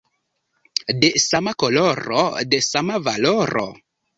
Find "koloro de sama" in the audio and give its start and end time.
1.65-2.99